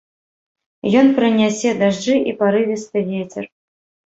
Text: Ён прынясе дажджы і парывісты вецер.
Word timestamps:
Ён 1.01 1.11
прынясе 1.19 1.75
дажджы 1.81 2.15
і 2.33 2.35
парывісты 2.41 3.07
вецер. 3.11 3.45